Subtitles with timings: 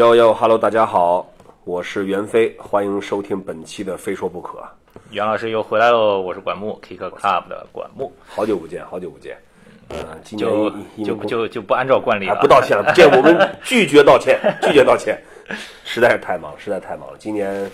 [0.00, 1.30] 哟哟哈喽，大家好，
[1.64, 4.58] 我是袁飞，欢迎收听本期的《非说不可》。
[5.10, 9.36] 袁老师又回来喽，我是管木 Kick Club 的管木，好久不见，好久不见。
[9.90, 10.70] 呃，今年就
[11.04, 15.22] 就就就不按照惯例了，啊不道歉了，这我们拒绝道歉， 拒绝道歉，
[15.84, 17.18] 实在是太忙，实在太忙了。
[17.18, 17.70] 今年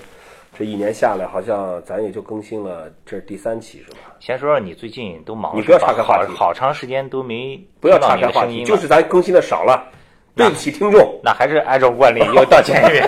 [0.58, 3.98] 这一年下来，好像咱也就更新了这是第三期是吧？
[4.18, 9.80] 先说说你最近都忙，你不要岔开话题好好长时间都没不要岔开话题，就是咱更新的少了，
[10.36, 13.04] 对不起听众，那还是按照惯例又道歉一遍。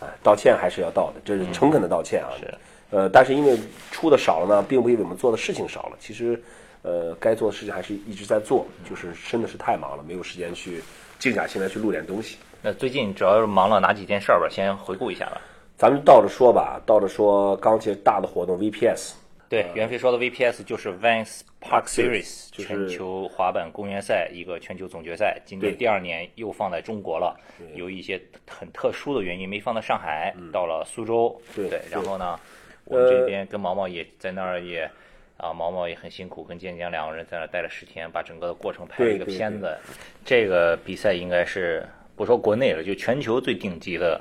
[0.00, 2.32] 哎 道歉还是要道的，这是诚恳的道歉啊。
[2.40, 2.54] 是，
[2.88, 3.58] 呃，但是因为
[3.90, 5.96] 出的少了呢，并不意味我们做的事情少了。
[6.00, 6.42] 其实，
[6.80, 10.82] 呃，该做的事情还是一直在做，就是真的是太忙了，没有时间去
[11.18, 12.38] 静下心来去录点东西。
[12.62, 14.46] 那最近主要是忙了哪几件事儿吧？
[14.50, 15.38] 先回顾一下吧。
[15.76, 19.10] 咱们倒着说吧，倒着说，刚其实大的活动 VPS，
[19.48, 27.38] 对，袁飞说的 VPS 就是 Vans Park 是全球滑板公园赛一个全球总决赛，今年第二年又放在中国了，
[27.74, 31.40] 有一些很特殊的原因没放到上海，到了苏州。
[31.54, 32.38] 对对然后呢，
[32.84, 34.90] 我们这边跟毛毛也在那儿也。
[35.36, 39.76] 啊，毛毛也很辛苦，跟建江两个人在那儿待了十天，把整个的过程拍了一个对对片子。
[40.24, 41.84] 这个比赛应该是
[42.14, 44.18] 不说国内了，就全球最顶级的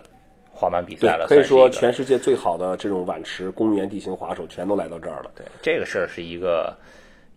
[0.54, 5.32] 滑板比赛了，可以说全世界最好的这种碗池公园地形滑手全都来到这儿了。
[5.36, 6.74] 对，这个事儿是一个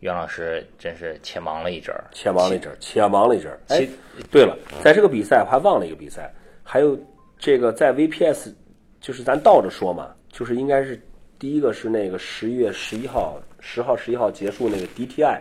[0.01, 3.59] 袁老师真是且忙了一阵儿，且忙了一阵儿，且忙了一阵儿。
[3.69, 3.89] 哎，
[4.31, 6.31] 对了，在这个比赛我还忘了一个比赛，
[6.63, 6.97] 还有
[7.39, 8.53] 这个在 VPS，
[9.01, 11.01] 就是咱倒着说嘛，就是应该是
[11.39, 15.41] 第一个是那个十一月十一号、十号、十一号结束那个 DTI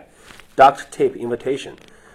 [0.56, 1.72] Duct Tape Invitation，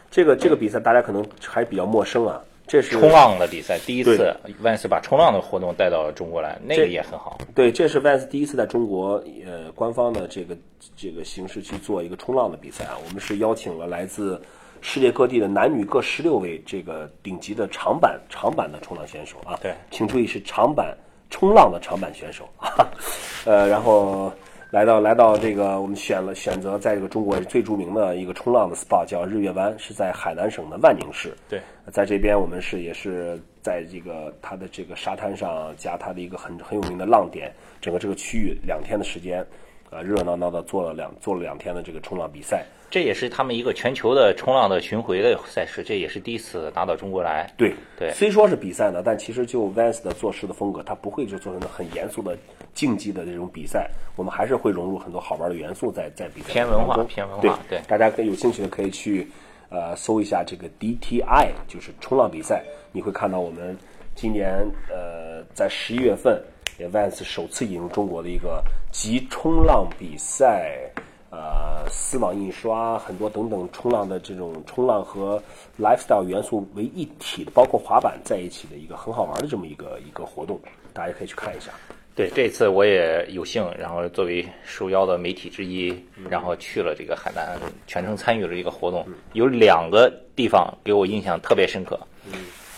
[0.10, 2.42] 这个这个比赛大家可能还比较陌生啊，
[2.72, 7.38] 这是冲浪的比赛，第一对次万斯把冲浪的活动带到中国来，那个也很好。
[7.54, 10.56] 对，这是 Vans 第一次在中国呃官方的这个
[10.96, 12.98] 这个形式去做一个冲浪的比赛啊。
[13.06, 14.42] 我们是邀请了来自
[14.80, 19.60] 世界各地的男女各十六位这个顶级的长板长板的冲浪选手啊。
[19.62, 20.98] 对请注意是长板
[21.30, 22.72] 冲浪的长板选手啊。
[23.44, 24.32] 呃，然后
[24.72, 31.36] 来到来到这个我们选了选择在这个中国最著名的一个冲浪的 SPA 叫日月湾，是在海南省的万宁市。
[31.50, 31.60] 对，
[31.92, 39.46] 在这边我们是也是在这个它的这个沙滩上加它的一个很很有名的浪点，整个这个区域两天的时间，
[39.90, 42.66] 啊，热热闹闹的做了两做了两天的这个冲浪比赛。
[42.90, 47.50] 这也是他们一个全球的冲浪的巡回的赛事，这也是第一次拿到中国来。
[47.58, 52.38] 对对虽说是比赛呢，但其实就 Vans 的做事的风格，他不会就做成很严肃的
[52.74, 59.28] 竞技的这种比赛，我们还是会融入很多好玩的元素在在比赛偏文化文化对对大家可以有兴趣的可以去
[59.70, 63.78] 呃搜一下这个 DTI，就是冲浪比赛，你会看到我们
[64.16, 66.42] 今年呃在十一月份
[66.78, 70.92] 也 Vans 首次引入中国的一个集冲浪比赛。
[71.34, 75.42] 呃，丝网印刷很多等等冲浪的这种冲浪和
[75.80, 80.60] lifestyle 元素为一体的，包括滑板在一起的一个很好玩的这么一个一个活动，
[80.92, 81.72] 大家可以去看一下。
[82.14, 85.96] 对，这次我也有幸，然后作为受邀的媒体之一，
[86.30, 87.58] 然后去了这个海南，
[87.88, 89.08] 全程参与了一个活动。
[89.34, 91.98] 有两个地方给我印象特别深刻。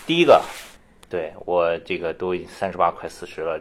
[0.06, 0.40] 第一个，
[1.10, 3.58] 对我这个都三十八快四十了，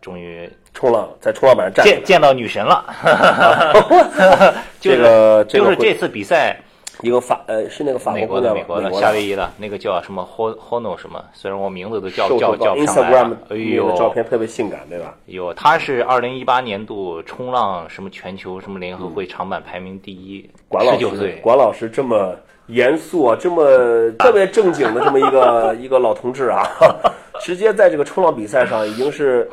[0.00, 2.86] 终于冲浪在冲浪板上站，见见到女神了。
[4.80, 6.58] 就是这个这个会就是这次比赛，
[7.04, 13.36] 一个法呃是那个法美国的美国的的夏威夷的那个叫什么 Ho Hono 什么，虽然我名字都叫叫叫不上来 Instagram 了。
[13.42, 15.14] 哎那个呦，照片特别性感，对吧？
[15.26, 22.34] 有，他是二零一八年度冲浪什么全球什么联合会长板排名第一，管老师十九岁，管老师这么
[22.68, 26.66] 严肃啊，这么特别正经的这么一个 一个老同志啊，
[27.42, 29.46] 直接在这个冲浪比赛上已经是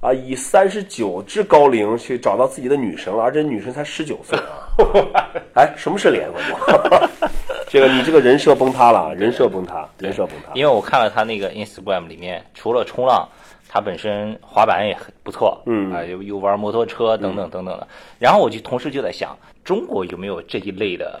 [0.00, 4.67] 啊以三十九之高龄去找到自己的女神了，而且女神才十九岁啊！
[5.54, 7.08] 哎，什么是连环过？
[7.68, 10.52] 这个你这个人设崩塌了，啊，人设崩塌，人设崩塌。
[10.54, 13.28] 因为我看了他那个 Instagram 里面，除了冲浪，
[13.68, 17.86] 他本身滑板也很不错，嗯啊，又又玩摩托车等等等等的。
[18.18, 21.20] 然后我就同时就在想，中国有没有这一类的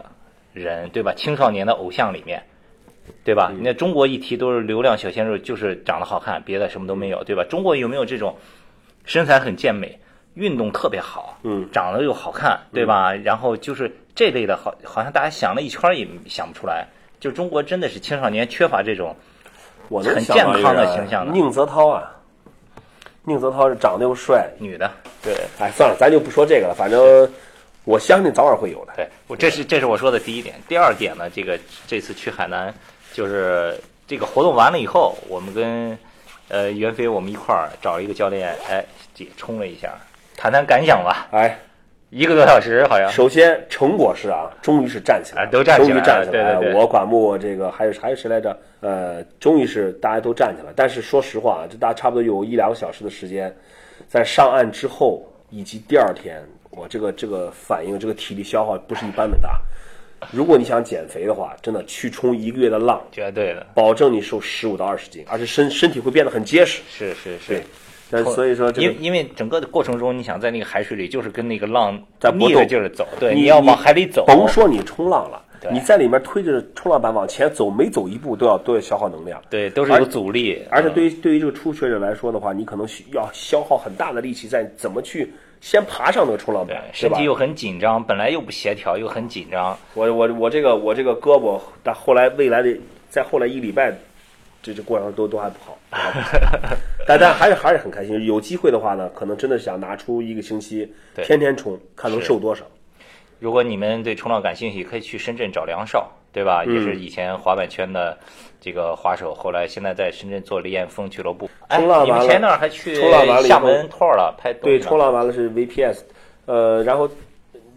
[0.52, 1.12] 人，对吧？
[1.14, 2.42] 青少年的偶像里面。
[3.24, 3.50] 对吧？
[3.54, 7.42] 嗯那中国一提都是流量小鲜肉，就是长得好看，别的什么都没有，对吧？
[7.42, 8.36] 中国有没有这种
[9.06, 9.98] 身材很健美，
[10.38, 13.12] 运动特别好，嗯，长得又好看，对吧？
[13.12, 16.86] 然后就是这类的好，好像大家想了一圈也想不出来。
[17.18, 19.16] 就中国真的是青少年缺乏这种，
[19.88, 22.14] 我能很健康的形象的宁泽涛啊，
[23.24, 24.88] 宁泽涛是长得又帅，女的，
[25.20, 27.28] 对，哎，算了，咱就不说这个了，反正
[27.82, 28.92] 我相信早晚会有的。
[28.94, 30.54] 对我这是这是我说的第一点。
[30.68, 31.58] 第二点呢，这个
[31.88, 32.72] 这次去海南，
[33.12, 33.76] 就是
[34.06, 35.98] 这个活动完了以后，我们跟
[36.46, 38.84] 呃袁飞我们一块儿找了一个教练，哎，
[39.16, 39.92] 也冲了一下，
[40.38, 41.26] 谈谈感想吧。
[41.32, 41.58] 哎，
[42.10, 43.10] 一个多小时好像。
[43.10, 46.60] 首先成果是啊，终于是站起来都站起来了终于站起来了。
[46.60, 48.56] 对我管木这个还有还有谁来着？
[48.80, 50.72] 呃，终于是大家都站起来。
[50.76, 53.52] 但是说实话啊，这大家差不多有一两个小时的时间，
[54.06, 59.60] 在上岸之后以及第二天，我这个这个反应，这个体力消耗不是一般的大。
[60.30, 66.80] 如果你想减肥的话，真的去冲一个月的浪，绝对的，保证你瘦十五到二十斤，而且身身体会变得很结实。
[66.88, 67.62] 是是是对。，
[68.10, 79.42] 但所以说这个因因为整个的过程中，你想在那个海水里，就是跟那个浪在波逆着劲儿走，对，你要往海里走，甭说你冲浪了，你在里面推着冲浪板往前走，每走一步都要都要消耗能量。
[79.50, 87.24] 对，都是有阻力，而且嗯对于对于这个初学者来说的话，你可能需要消耗很大的力气，在怎么去先爬上那个冲浪板，身体？
[87.24, 92.74] 又很紧张，本来又不协调，又很紧张，我我我这个我这个胳膊，但后来未来的
[93.10, 93.92] 在后来一礼拜，
[94.68, 95.78] 这这过程都都还不好，
[97.06, 98.22] 但但还是还是很开心。
[98.26, 102.64] 有机会的话呢，可能真的想拿出一个星期，对天天冲，看能瘦多少。
[103.38, 106.64] 如果你们对冲浪感兴趣，可以去深圳找梁少，对吧？
[106.66, 108.18] 嗯也是以前滑板圈的
[108.60, 111.48] 这个滑手，后来现在在深圳做李彦峰俱乐部。
[111.68, 112.94] 哎，冲浪完了你们前段还去
[113.46, 116.00] 厦门 tour 了，拍东对，冲浪完了是 VPS，
[116.44, 117.08] 呃，然后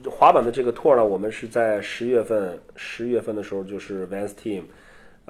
[0.09, 4.63] 滑板的这个 tour 呢，我们是在十月份，十月份的时候就是 Vans Team，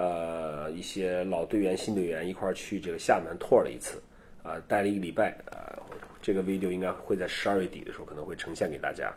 [0.02, 4.02] 呃，一些老队员、新队员一块儿去这个厦门 tour 了一次，
[4.42, 5.78] 啊、待了一个礼拜，啊、
[6.24, 9.14] 这个 video 应该会在十二月底的时候可能会呈现给大家，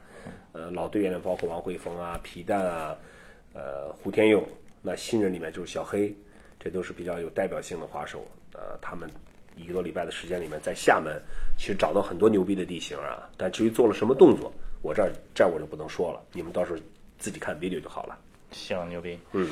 [0.52, 2.94] 呃，老队员呢包括王慧峰啊、皮蛋啊，
[3.54, 4.46] 呃，胡天佑，
[4.82, 6.14] 那新人里面就是小黑，
[6.60, 8.22] 这都是比较有代表性的滑手，
[8.52, 9.08] 呃，他们
[9.56, 11.18] 一个多礼拜的时间里面，在厦门
[11.56, 14.52] 其实找到很多牛逼的地形啊，但至于做了什么动作，
[14.82, 16.78] 我这儿这儿我就不能说了，你们到时候
[17.18, 18.18] 自己看 video 就好了。
[18.50, 19.18] 行，牛逼。
[19.32, 19.48] 嗯，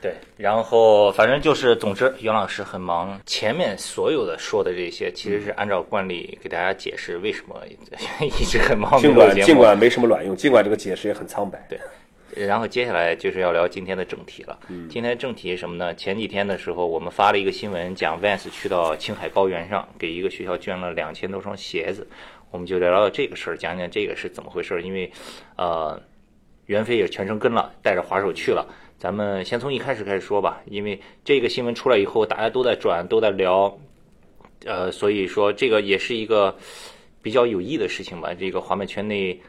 [0.00, 3.20] 对，然后反正就是，总之袁老师很忙。
[3.26, 7.60] 前面所有的说的这些，其实是按照惯例给大家解释为什么
[8.20, 8.98] 一直很忙。
[8.98, 11.62] 尽管尽管没什么卵用，尽管这个解释也很苍白。
[11.68, 11.78] 对
[12.46, 14.58] 然后接下来就是要聊今天的正题了。
[14.68, 15.94] 嗯今天正题是什么呢？
[15.96, 22.06] 前几天的时候，我们发了一个新闻，讲 Vans 去到青海高原上，给一个学校捐了两千多双鞋子。
[22.50, 24.80] 我们就聊聊这个事儿，讲讲这个是怎么回事。
[24.80, 25.12] 因为，
[25.56, 26.00] 呃，
[26.66, 28.64] 袁飞也全程跟了，带着滑手去了。
[29.00, 33.78] 咱们先从一开始开始说吧，因为这个新闻出来以后，大家都在转，都在聊，
[34.66, 36.54] 呃，所以说这个也是一个
[37.22, 38.34] 比较有益的事情吧。
[38.34, 39.40] 这个滑板圈内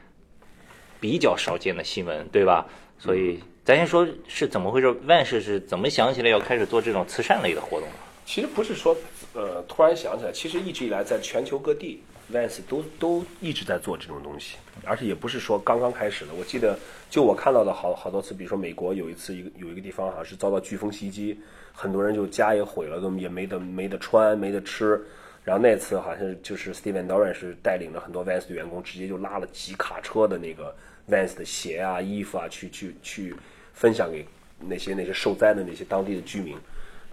[1.01, 2.65] 比较少见的新闻，对吧？
[2.97, 7.95] 所以咱先说是怎么回事，万事是怎么想起来要开始做这种慈善类的活动的？
[8.25, 8.95] 其实不是说
[9.33, 12.01] 呃突然想起来，其实一直以来在全球各地
[12.31, 14.55] ，Vans 都都一直在做这种东西，
[14.85, 16.33] 而且也不是说刚刚开始的。
[16.33, 16.77] 我记得
[17.09, 21.39] 就我看到的好好多次，比如说美国有一次一个有一个地方好像是遭到飓风袭击，
[21.73, 25.01] 很多人就家也毁了，都也没得没得穿没得吃。
[25.43, 30.73] 然后那次好像就是 Steven Doran 是带领了很多 Vans 的员工，直接就拉了几卡车的那个
[31.09, 33.35] Vans 的鞋啊、衣服啊，去去去
[33.73, 34.23] 分享给
[34.59, 36.55] 那些那些受灾的那些当地的居民。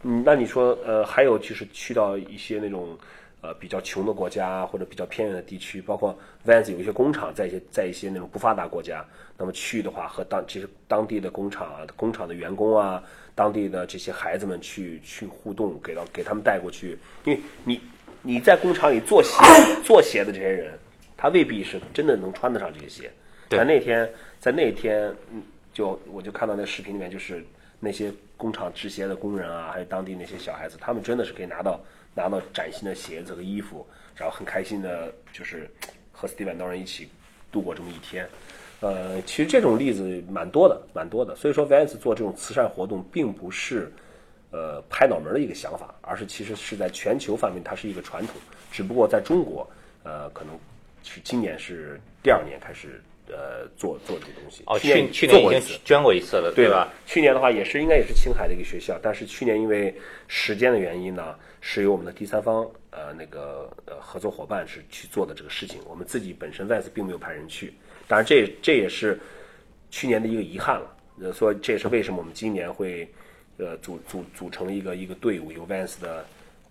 [0.02, 2.96] 嗯，那你说，呃，还有就是去到一些那种
[3.40, 9.04] 呃比较穷的国家或者比较偏远的地区，包括 Vans 有一些工厂在一些在一些那种不发达国家，
[9.36, 13.02] 那么去的话和当其实当地的工厂啊、工厂的员工啊、
[13.34, 17.80] 当地的这些孩子们去去互动，给到给他们带过去，因为你
[18.22, 19.36] 你在工厂里做鞋
[19.84, 20.76] 做鞋的这些人，
[21.16, 23.10] 他未必是真的能穿得上这些鞋。
[23.48, 25.42] 对在那天，在那天，嗯，
[25.72, 27.42] 就我就看到那视频里面，就是
[27.80, 31.80] 那些工厂制鞋的工人啊，还有当地那些小孩子，他们真的是可以拿到
[32.14, 33.86] 拿到崭新的鞋子和衣服，
[34.16, 35.70] 然后很开心的，就是
[36.12, 37.08] 和 Steven 当人一起
[37.52, 38.28] 度过这么一天。
[38.80, 41.34] 呃，其实这种例子蛮多的，蛮多的。
[41.34, 43.92] 所以说，Vans 做这种慈善活动，并不是
[44.52, 48.36] 呃拍脑门的一个想法，而是其实是在全球范围它是一个传统，
[48.70, 49.68] 只不过在中国，
[50.04, 50.56] 呃，可能
[51.02, 54.62] 是今年是第二年开始呃做做这个东西。
[54.66, 55.78] 哦，去年去年已经。
[55.84, 56.88] 捐过一次了，对吧？？
[57.06, 59.94] 去年的话也是应该也是青海的一个学校，但是去年因为
[60.26, 67.72] 时间的原因呢，是由我们的第三方呃那个呃合作伙伴是去做的这个事情，我们自己本身 Vans 并没有派人去，
[68.06, 69.18] 当然这这也是
[69.90, 70.96] 去年的一个遗憾了。
[71.20, 73.08] 呃，所以这也是为什么我们今年会
[73.56, 76.24] 呃组组组成了一个一个队伍，由 Vans 的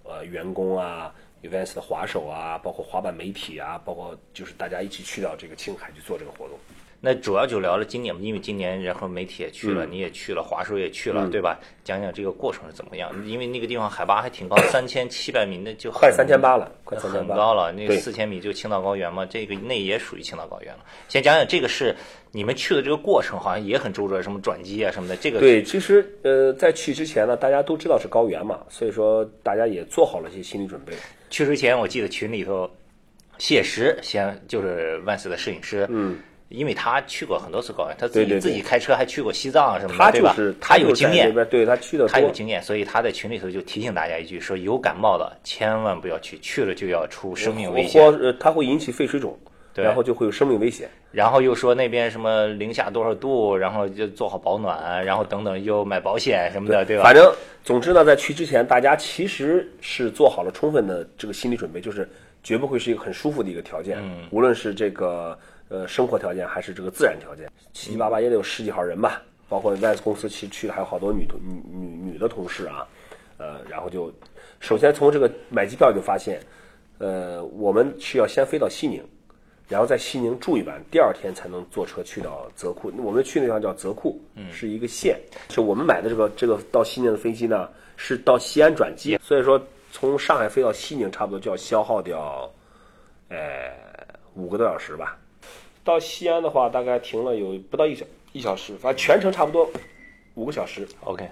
[0.04, 6.58] 呃员工啊，Uvans 的滑手啊，包括滑板媒体啊，包括就是大家一起去到这个青海去做这个活动。
[7.00, 11.60] 那主要就聊了今年，因为今年然后媒体也去了，嗯你也去了，华叔也去了，对吧？
[11.84, 13.12] 讲讲这个过程是怎么样？
[13.26, 17.72] 因为那个地方海拔还挺高，三千七百米，那就很快三千八了快3800很高了。
[17.72, 20.80] 那对四千米就青岛高原嘛，这个那也属于青岛高原了。
[21.08, 21.96] 先讲讲这个是
[22.32, 25.16] 你们去的这个过程，好像也很周折，什么转机啊什么的。
[25.16, 30.94] 这个对，其实呃，在去之前呢，大家都知道是高原嘛，所以说大家也做好了一些心理准备。
[31.30, 32.70] 去之前，我记得群里头
[33.38, 36.18] 谢石先就是万斯的摄影师，嗯，
[36.50, 40.34] 因为他去过很多次高原，他自己自己开车还去过西藏什么的，他对吧？
[40.38, 42.08] 就是他有经验对他去的。
[42.08, 48.02] 他有经验，所以他在群里头就提醒大家一句：说有感冒的千万不要去，去了就要出生命危险。
[48.20, 49.38] 呃，它会引起肺水肿，
[49.74, 50.90] 然后就会有生命危险。
[51.12, 57.04] 然后又说那边什么零下多少度，然后就做好保暖，然后等等又买保险什么的，对吧？
[57.04, 62.08] 反正总之呢，在去之前，大家其实是做好了充分的这个心理准备，就是
[62.44, 65.38] 绝不会是一个很舒服的一个条件，嗯无论是这个
[65.70, 72.88] 呃生活条件还是这个自然条件，七七八八也得有十几号人吧，包括 Vans 公司其实去的还有好多女同女女女的同事啊，
[73.38, 74.12] 呃，然后就
[74.60, 76.40] 首先从这个买机票就发现，
[76.98, 79.04] 呃，我们是要先飞到西宁。
[79.70, 82.90] 然后在西宁住一晚，第二天才能坐车去到泽库。
[83.04, 84.18] 我们去那地方叫泽库，
[84.50, 85.20] 是一个县。
[85.50, 92.50] 就我们买的这个这个到西宁的飞机呢，是到西安转机，所以说从上海飞到西宁，差不多就要消耗掉，
[93.28, 93.38] 呃，
[94.36, 95.20] 五个多小时吧。
[95.88, 99.70] 到西安的话，大概停了有不到一小一小时，反正全程差不多
[100.34, 100.86] 五个小时。
[101.06, 101.26] OK，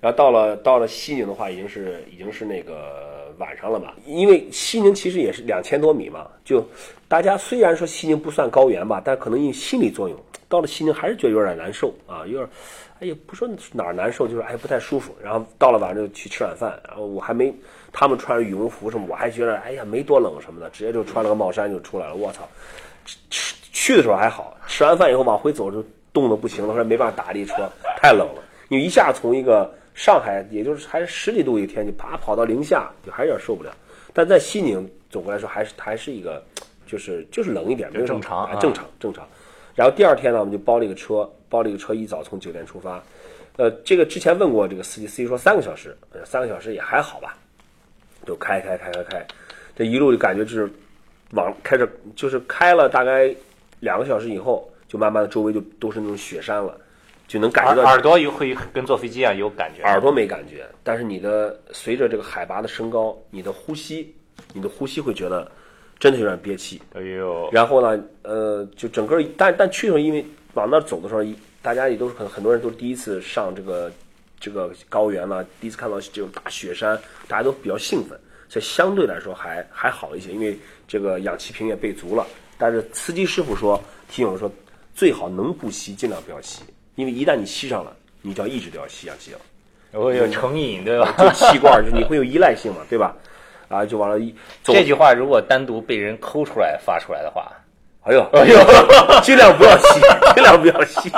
[0.00, 3.94] 然后到了到了西宁的话，已经是已经是那个晚上了吧。
[4.06, 6.66] 因为西宁其实也是两千多米嘛，就
[7.06, 12.48] 大家虽然说西宁不算高原吧，但可能因为心理作用，到了西宁还是觉得有点难受啊，有点，
[12.98, 15.14] 哎呀，不说哪儿难受，就是哎不太舒服。
[15.22, 17.54] 然后到了晚上就去吃晚饭，然后我还没
[17.92, 22.16] 他们穿着羽绒服什么，我还觉得哎呀没多冷什么的，直接就穿了个帽衫就出来了。
[22.16, 22.48] 我操，
[23.30, 28.42] 吃去的时候还好，吃完饭以后往回走就冻得不行了，后来没办法打了一车，太冷了。
[28.68, 33.72] 因为一下从一个上海，也就是还是十几度一天就，啪跑到零下，就还是有点受不了。
[34.12, 36.42] 但在西宁，总的来说还是还是一个，
[36.86, 39.26] 就是就是冷一点，没有什么正常啊哎正常正常。
[39.74, 43.02] 然后第二天呢，我们就包了一个车，包了一个车，一早从酒店出发。
[43.56, 47.36] 呃，这个之前问过这个司机，司机说三个小时，呃三个小时也还好吧，
[48.26, 49.26] 就开开开开开，
[49.76, 50.70] 这一路就感觉就是
[51.32, 53.34] 往开着，就是开了大概
[53.80, 56.78] 两个小时以后，就慢慢的周围就都是那种雪山了，
[57.26, 59.82] 就能感觉到耳耳朵有会跟坐飞机一样有感觉。
[59.82, 64.14] 耳朵没感觉，但是你的随着这个海拔的升高，你的呼吸，
[64.52, 65.50] 你的呼吸会觉得
[65.98, 66.80] 真的有点憋气。
[66.94, 73.92] 哎呦，然后呢，呃，就整个但但去的时候，因为往那儿走的时候，一大家也都是很很多人都是第一次上这个
[74.38, 78.18] 这个高原了，第一次看到这种大雪山，大家都比较兴奋，
[78.48, 80.58] 所以相对来说还还好一些，因为
[80.88, 82.26] 这个氧气瓶也备足了。
[82.60, 84.50] 但是司机师傅说提醒我说，
[84.94, 86.62] 最好能不吸尽量不要吸，
[86.94, 89.38] 因为一旦你吸上了，你就要一直都要吸氧气了。
[89.92, 91.12] 我有成瘾，对吧？
[91.18, 93.16] 就气罐儿，就你会有依赖性嘛，对吧？
[93.68, 94.30] 啊，就完了，一
[94.62, 97.50] 走，这句话如果单独被人抠出来发出来的话，
[98.02, 98.58] 哎呦，哎呦，
[99.22, 100.00] 尽量不要吸，
[100.34, 101.10] 尽量不要吸，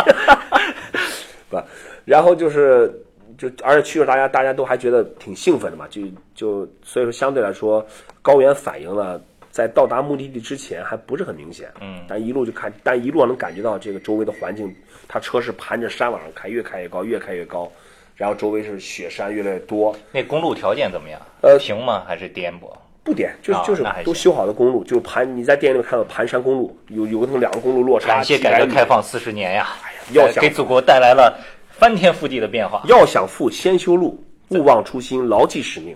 [1.50, 1.60] 不，
[2.04, 2.92] 然后就是，
[3.36, 6.02] 就而且去了，大家大家都还觉得挺兴奋的嘛，就
[6.34, 7.84] 就所以说相对来说，
[8.20, 9.20] 高原反应呢，
[9.52, 14.74] 在到达目的地之前还不是很明显，嗯，但一路就看，但一路能感觉到这个周围的环境，
[15.06, 17.70] 它车是盘着山往上开，越开越高，越开越高，
[18.16, 21.20] 然后周围是雪山越来越多，那公路条件怎么样？
[21.42, 22.02] 呃平吗？
[22.08, 22.72] 还是颠簸？
[23.04, 29.68] 不颠，就就是都修好的公路，就盘你在电影里看到盘山公路，有有那么两个公路落差感谢改革开放四十年呀，
[30.12, 32.82] 要想给祖国带来了翻天覆地的变化。
[32.86, 34.18] 要想富，先修路，
[34.50, 35.94] 勿忘初心，牢记使命。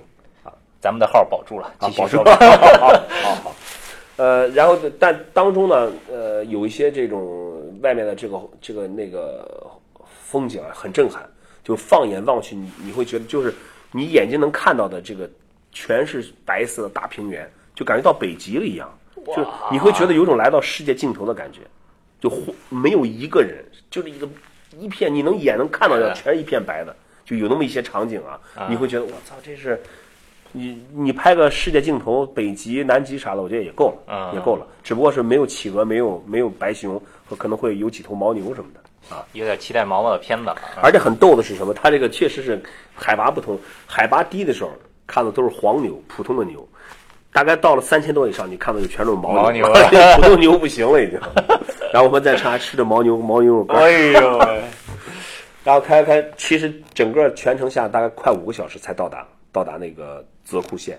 [0.81, 2.37] 咱们的号保住了，继续保住说吧。
[2.37, 2.89] 好好
[3.23, 3.57] 好好。
[4.17, 9.71] 呃，然后但当中呢，呃，有一些这种外面的这个这个那个
[10.25, 11.29] 风景啊，很震撼。
[11.63, 13.53] 就放眼望去，你你会觉得就是
[13.91, 15.29] 你眼睛能看到的这个
[15.73, 18.89] 全是白色的大平原，就感觉到北极了一样，
[19.35, 21.63] 就你会觉得有种来到世界尽头的感觉，
[22.21, 24.29] 就忽没有一个人，就是一个
[24.79, 28.39] 一片你能眼能看到的全是一片白的，就有那么一些场景啊，
[28.71, 29.83] 你会觉得我操，这是。
[30.53, 34.67] 你你拍个世界镜头，北极、南极啥的，我觉得也够了，啊也够了。
[34.83, 39.25] 只不过是没有企鹅，没有没有白熊，和可能会有几头牦牛什么的啊。
[39.33, 40.57] 有点期待毛毛的片子了。
[40.83, 41.75] 而且很逗的是什么？
[41.75, 42.63] 它这个确实是
[42.95, 44.71] 海拔不同，海拔低的时候
[45.07, 46.67] 看的都是黄牛，普通的牛。
[47.33, 49.67] 大概到了三千多以上，你看到就全都是牦牦牛
[50.17, 51.21] 普通牛不行了已经。
[51.93, 54.39] 然后我们在车还吃着牦牛牦牛肉干，哎呦，
[55.63, 60.97] 然后开开，其实整个全程下大概快五个小时才到达到达那个泽库县。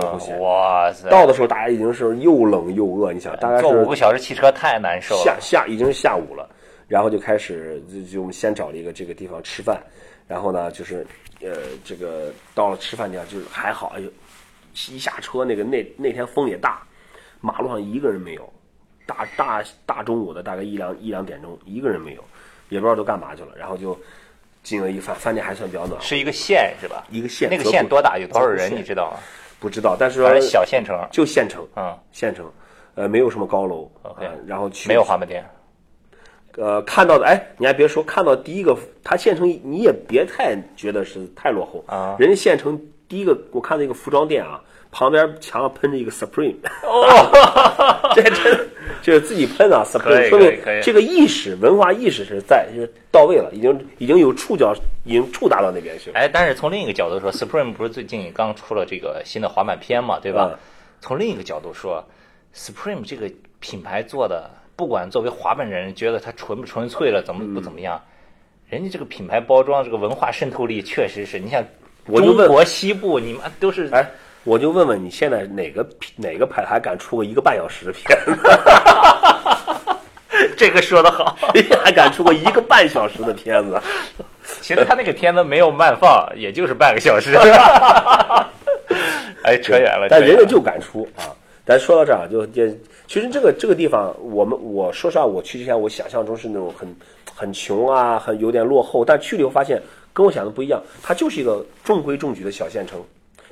[0.00, 5.38] 泽库县嗯，哇塞，到的时候大家已经是又冷又饿，你想大概是坐五个小时汽车太难受下了。
[5.38, 6.48] 下已经是下午了，
[6.88, 9.80] 然后就开始就就我们先找了一个这个地方吃饭，
[10.26, 11.06] 然后呢就是
[11.42, 11.50] 呃
[11.84, 14.10] 这个到了吃饭地方就是还好，哎呦
[14.90, 16.82] 一下车那个那那天风也大，
[17.40, 18.50] 马路上一个人没有，
[19.04, 22.24] 大大大中午的大概一两一两点钟一个人没有，
[22.70, 23.98] 也不知道都干嘛去了，然后就
[24.66, 27.06] 进了一饭饭店还算比较暖和，是一个县是吧？
[27.08, 28.18] 一个县那个县多大？
[28.18, 28.74] 有多少人？
[28.74, 29.18] 你知道吗？
[29.60, 32.44] 不不知道，但是说小县城，就县城，嗯，县城，
[32.96, 35.48] 呃，没有什么高楼 OK 呃然后去没有滑板店。
[36.56, 44.60] 呃，看到的，哎，你还别说，看到第一个，它县城你也别太觉得是太落后啊人家县城第一个，我看到一个服装店啊，
[44.96, 48.68] 旁边墙上喷着一个 Supreme，哦， 这真
[49.02, 54.74] 就是自己喷啊，Supreme，这个意识、文化意识是在，就是到位了，已经已经有触角，
[55.04, 56.18] 已经触达到那边去了。
[56.18, 60.48] 哎，但是从另一个角度说，Supreme 不是最近刚出了这个新的滑板片嘛，对吧？
[60.50, 60.58] 嗯。
[61.02, 62.02] 从另一个角度说
[62.54, 68.00] ，Supreme 这个品牌做的，不管作为滑板人觉得它纯不纯粹了，怎么不怎么样，
[68.70, 71.62] 人家这个品牌包装，这个文化渗透力确实是，你像
[72.06, 74.10] 我就问中国西部，你们都是哎，
[74.46, 75.84] 我就问问你，现在哪个
[76.14, 78.38] 哪个牌还敢出个一个半小时的片子？
[80.56, 81.36] 这个说的好。
[81.82, 83.82] 还敢出个一个半小时的片子？
[84.62, 87.36] 其实他那个片子没有慢放，也就是半个小时。
[89.42, 89.98] 哎，扯远了。
[89.98, 91.34] 扯远了但人家就敢出啊！
[91.64, 92.68] 咱说到这儿啊，就就
[93.08, 96.96] 其实这个这个地方，我们我说实话，我去之前我想象中是那种很
[97.34, 103.02] 很穷啊，很有点落后，但去了以后发现跟我想的不一样，它就是一个中规中矩的小县城，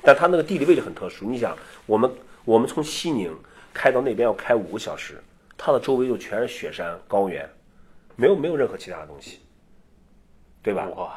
[0.05, 1.25] 但它那个地理位置很特殊。
[1.25, 2.09] 你想，我们
[2.45, 3.35] 我们从西宁
[3.73, 5.21] 开到那边要开五个小时，
[5.57, 7.49] 它的周围就全是雪山高原，
[8.15, 9.39] 没有没有任何其他的东西，
[10.61, 10.87] 对吧？
[10.95, 11.13] 哇，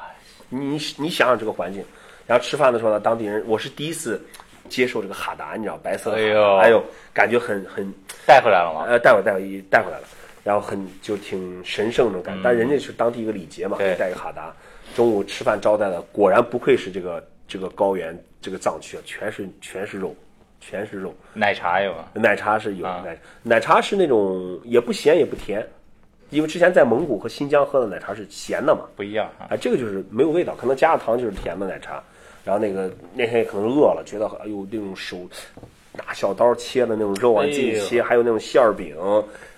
[0.48, 1.84] 你你你想想这个环境，
[2.26, 4.20] 然后吃饭的时候呢，当地人我是第一次
[4.68, 7.92] 接受这个哈达，你知道白色的哎呦哎呦，感觉很很
[8.26, 8.84] 带回来了吗？
[8.88, 10.04] 呃带回带回带回来了，
[10.44, 14.54] 然后很就挺神圣那种感觉，但人家是当地一个礼节嘛，对带个哈达，
[14.94, 20.14] 中午吃饭招待的，果然不愧是这个这个高原这个藏区啊，全是全是肉，
[20.60, 22.04] 全是肉，奶茶有吗？
[22.14, 25.66] 奶茶是有，啊奶奶茶是那种也不咸也不甜，
[26.30, 29.50] 因为之前在蒙古和新疆喝的奶茶是咸的嘛，不一样啊。
[29.50, 32.02] 啊，这个就是没有味道，可能加了糖就是甜的奶茶。
[32.44, 35.18] 然后那个那天可能饿了，觉得哎呦那种手
[35.92, 38.96] 拿小刀切的那种肉啊，自己切，还有那种馅儿饼，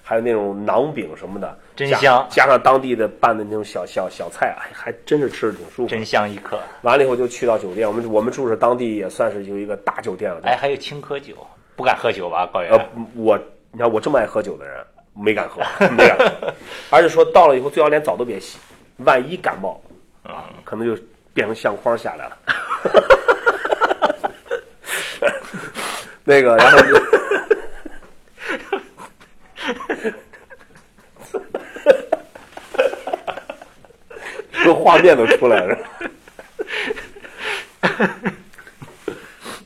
[0.03, 5.89] 还有那种馕饼什么的，加真香加上当地的拌的那种小小小菜，哎，还真是吃着挺舒服。
[5.89, 6.61] 真香一颗。
[6.83, 10.43] 完了以后就去到酒店，我们我们住的当地也算是有一个大酒店了。
[10.45, 11.35] 哎，还有青稞酒，
[11.77, 12.47] 不敢喝酒吧？
[12.53, 12.79] 高原呃，
[13.15, 13.39] 我
[13.73, 15.63] 你看我这么爱喝酒的人，没敢喝，
[15.97, 16.53] 没敢喝，
[16.91, 18.59] 而且说到了以后最好连澡都别洗，
[18.99, 19.81] 万一感冒
[20.23, 20.95] 啊，可能就
[21.33, 22.37] 变成相框下来了。
[26.25, 27.01] 那个，然后就
[34.63, 35.79] 这画面都出来了。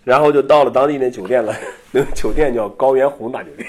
[0.05, 1.57] 然后就到了当地那酒店了，
[1.91, 3.67] 那个酒店叫高原红大酒店，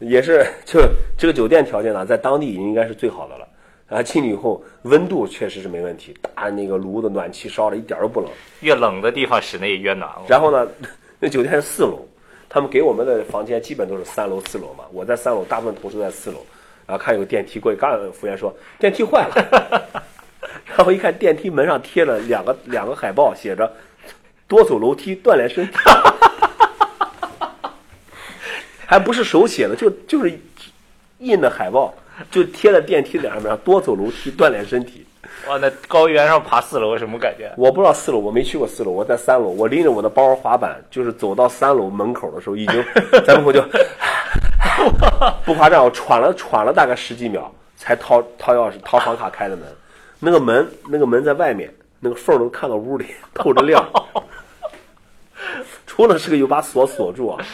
[0.00, 0.82] 也是就
[1.16, 3.48] 这个酒店条件呢，在当地已经应该是最好的了。
[3.88, 8.28] 啊，进去以后温度确实是没问题，大那个炉子暖气烧的一点儿都不冷。
[8.60, 10.22] 越冷的地方室内越暖和。
[10.28, 10.70] 然后呢，
[11.18, 12.06] 那酒店是四楼，
[12.50, 14.84] 他们给我们的房间基本都是三楼、四楼嘛。
[14.92, 16.44] 我在三楼，大部分同事都在四楼。
[16.92, 19.82] 然后看有个电梯过去，刚有服务员说电梯坏了，
[20.76, 23.72] 然后一看电梯门上贴了两个两个海报，写着
[24.46, 25.72] “多走楼梯锻炼身体
[28.84, 30.38] ”，还不是手写的，就就是
[31.20, 31.94] 印的海报，
[32.30, 35.06] 就贴在电梯两边，多走楼梯锻炼身体。
[35.48, 37.50] 哇，那高原上爬四楼什么感觉？
[37.56, 42.84] 我不知道四楼，我没去过四楼，我在三楼，我拎着我的包滑板，就是走到三楼门口的时候，已经
[43.26, 43.64] 在门口就
[45.44, 49.66] 不夸张，我喘了喘了大概十几秒，才掏掏钥匙掏房卡开的门。
[50.18, 53.84] 那个门那个门在外面，那个缝能看到屋里， 透着亮。
[55.86, 57.44] 除了是个有把锁锁住啊，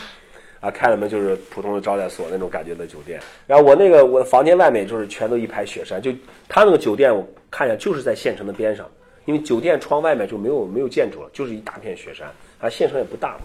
[0.60, 3.20] 啊，开了门就是普通的招待所那种感觉的酒店。
[3.46, 6.12] 然后我那个我的房间外面就是全都一排雪山，就
[6.48, 8.86] 他那个酒店我看一下就是在县城的边上，
[9.24, 12.28] 因为酒店窗外面就没有没有建筑了，就是一大片雪山，
[12.60, 13.44] 啊，县城也不大嘛。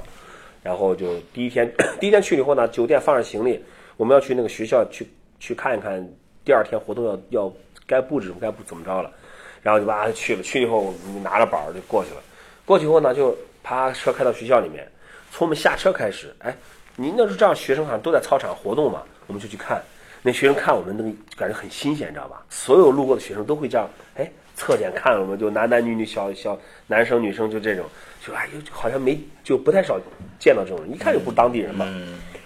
[0.63, 3.63] 然后就第一天 第一天去了以后呢，酒店放着行李，
[3.97, 5.05] 我们要去那个学校去
[5.39, 6.03] 去看一看，
[6.45, 7.53] 第二天活动要要
[7.85, 9.11] 该布置该不怎么着了，
[9.61, 12.21] 然后就吧去了，去了以后拿着板儿就过去了，
[12.65, 14.89] 过去以后呢就啪车开到学校里面，
[15.31, 16.55] 从我们下车开始，哎，
[16.95, 19.81] 您那是这样，学生好像都在操场活动嘛，我们就去看，
[20.21, 22.43] 那学生看我们那个感觉很新鲜，你知道吧？
[22.49, 27.85] 所有路过的学生都会这样，哎，侧脸看我们，就男男女女、小小男生女生就这种，
[28.25, 29.99] 就哎就，好像没就不太少
[30.39, 31.85] 见到这种人，一看就不是当地人嘛。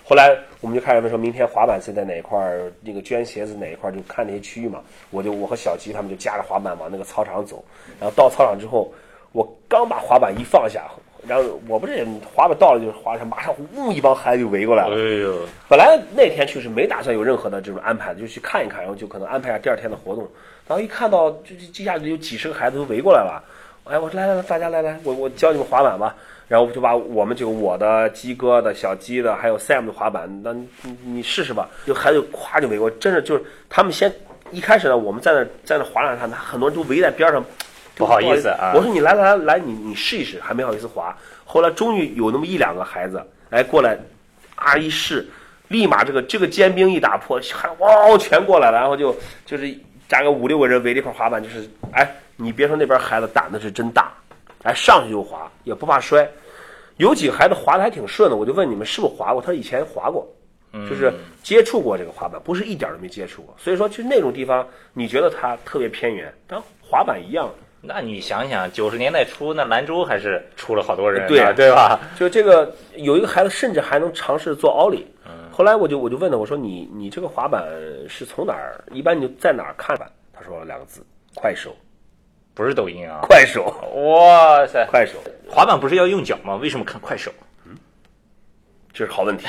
[0.03, 4.81] 后来我们就开始问说，明天滑板是在哪一块儿，那个捐鞋子哪一块儿，就看那些区域嘛。
[5.11, 7.63] 我就我和小吉他们就夹着滑板往那个操场走，
[7.99, 8.91] 然后到操场之后，
[9.33, 10.85] 我刚把滑板一放下，
[11.27, 14.97] 然后我不是滑板到了就是滑上，马上呜一帮孩子就围过来了。
[14.97, 20.27] 呦，本来那天去是没打算有任何的这种安排的，就去看一看，然后就可能安排下第二天的活动。
[20.67, 23.43] 然后一看到，就这一下子有几十个孩子都围过来了。
[23.89, 26.15] 哎，我说来来来，大家来来，我我教你们滑板吧。
[26.47, 30.65] 然后就把我们就我的鸡哥的小鸡的还有 Sam 的滑板，那你
[31.03, 31.67] 你试试吧。
[31.85, 34.09] 就孩子夸就围过，真的就是他们先
[34.51, 37.43] 一开始呢，我们在那在那滑两下，那很多人都围在边上，
[37.95, 41.13] 不好意思啊我说你来来来来，你你试一试，还没好意思滑。
[41.43, 43.97] 后来终于有那么一两个孩子，哎过来，
[44.55, 45.27] 啊一试，
[45.67, 49.13] 立马这个这个坚冰一打破，还哇全过来了，然后就
[49.45, 49.69] 就是
[50.07, 54.13] 加个五六个人围着一块滑板，就是哎，你别说那边孩子胆子是真大，
[54.63, 56.29] 哎上去就滑，也不怕摔。
[56.97, 59.41] 有几个孩子滑的还挺顺的，我就问你们是不是滑过？
[59.41, 60.27] 他说以前滑过，
[60.89, 61.11] 就是
[61.43, 63.53] 接触过这个滑板，不是一点都没接触过。
[63.57, 67.49] 所以说，其实那种地方，你觉得它特别偏远，但滑板一样。
[67.81, 71.99] 那你想想，九十年代初那兰州还是出了好多人，对啊对吧？
[72.17, 75.07] 就这个有一个孩子甚至还能尝试做奥利。
[75.51, 77.63] 后来我就我就问他，我说你你这个滑板
[78.07, 78.83] 是从哪儿？
[78.91, 80.11] 一般你就在哪儿看板？
[80.33, 81.75] 他说两个字：快手，
[82.57, 83.19] 不是抖音啊！
[83.21, 86.55] 快手，哇塞，快手，滑板不是要用脚吗？
[86.55, 87.31] 为什么看快手？
[87.65, 87.77] 嗯
[88.91, 89.45] 这是好问题。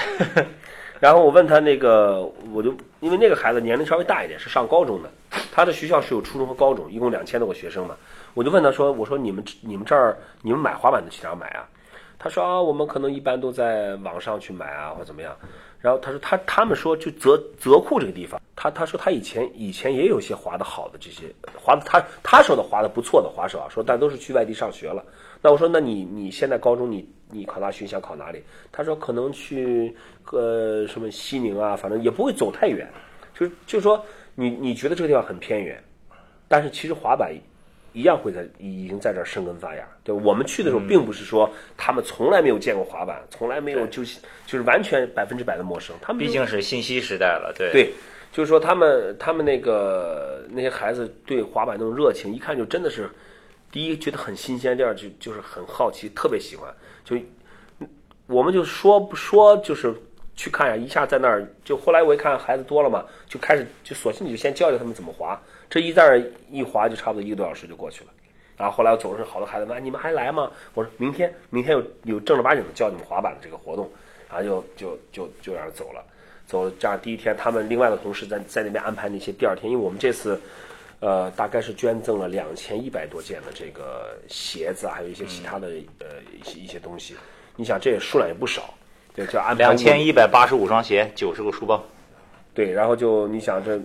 [1.00, 2.20] 然后我问他那个，
[2.52, 5.10] 我就因为那个孩子年龄稍微大一点，是上高中的，
[5.50, 7.96] 他的学校是有初中和高中，一共两千多个学生嘛。
[8.34, 11.66] 我就问他说：“我说你们你们这儿你们买滑板的去哪儿买啊？”
[12.18, 15.34] 他说：“啊，我们可能一般都在网上去买啊，或者怎么样。”
[15.80, 21.22] 然后他说他他们说就泽泽库这个地方，他他说他以前以前也有些滑的好的这些
[21.54, 25.04] 滑的他他说的滑的不错的滑手啊，说但都是去外地上学了。
[25.40, 28.42] 那我说那你你现在高中你你考大学想考哪里？
[28.72, 29.94] 他说可能去
[30.32, 32.90] 呃什么西宁啊，反正也不会走太远，
[33.32, 35.80] 就就说你你觉得这个地方很偏远，
[36.48, 37.32] 但是其实滑板
[37.92, 39.86] 一样会在已经在这儿生根发芽。
[40.04, 45.94] 对，我们去的时候，并不是说他们从来没有见过滑板，从来没有就是就是完全百分之百的陌生。
[46.00, 47.92] 他们毕竟是信息时代了，对对，
[48.32, 53.10] 就是说他们他们那个那些孩子对滑板那种热情，一看就真的是，
[53.70, 56.72] 第一觉得很新鲜，第二就就是很好奇，特别喜欢。
[57.04, 57.16] 就
[58.26, 59.94] 我们就说不说就是
[60.36, 68.10] 去看呀，一下在那儿就后来我一看孩子多了嘛，就开始就索性你就先教教他们怎么滑，这一站一滑就差不多一个多小时就过去了。
[68.56, 70.50] 然后后来我走的时候，好多孩子问你们还来吗？
[70.74, 73.88] 我说明天明天有有正儿八经的教你们滑板的这个活动，
[74.28, 76.02] 然后就就就就让人走了。
[76.46, 80.40] 走了，这样第一天他们另外的同事在在那边安排那些第二天，因为我们这次，
[80.98, 86.06] 呃，大概是捐赠了两千一百多件的这个鞋子，还有一些其他的、呃
[86.40, 87.14] 一些一些东西。
[87.54, 88.74] 你想这也数量也不少，
[89.14, 91.84] 对，就安排两千一百八十五双鞋，九十个书包，
[92.54, 93.78] 对，然后就你想这